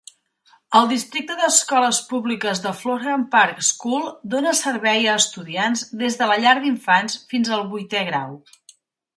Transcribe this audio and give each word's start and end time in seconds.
El 0.77 0.87
districte 0.91 1.35
d'escoles 1.41 1.99
públiques 2.13 2.61
de 2.63 2.71
Florham 2.79 3.25
Park 3.37 3.61
School 3.69 4.09
dona 4.37 4.55
servei 4.63 5.07
a 5.11 5.19
estudiants 5.25 5.85
des 6.03 6.21
de 6.23 6.31
la 6.33 6.39
llar 6.47 6.59
d'infants 6.65 7.21
fins 7.35 7.57
al 7.61 7.67
vuitè 7.77 8.03
grau. 8.13 8.37